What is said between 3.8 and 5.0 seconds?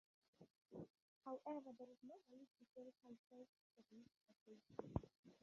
this assertion.